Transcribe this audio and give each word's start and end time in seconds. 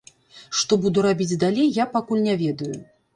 Што 0.61 0.77
буду 0.85 1.03
рабіць 1.07 1.37
далей, 1.43 1.69
я 1.83 1.87
пакуль 1.93 2.25
не 2.29 2.35
ведаю. 2.41 2.71